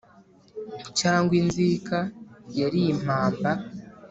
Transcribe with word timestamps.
cyangwa 0.99 1.33
inzika 1.41 1.97
yari 2.59 2.81
impamba 2.93 3.51